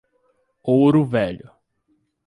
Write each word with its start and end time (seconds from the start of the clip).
Ouro 0.63 1.05
Velho 1.05 1.53